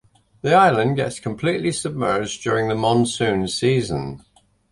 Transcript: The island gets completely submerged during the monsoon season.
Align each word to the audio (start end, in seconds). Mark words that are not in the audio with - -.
The 0.41 0.55
island 0.55 0.95
gets 0.95 1.19
completely 1.19 1.71
submerged 1.71 2.41
during 2.41 2.69
the 2.69 2.73
monsoon 2.75 3.47
season. 3.47 4.25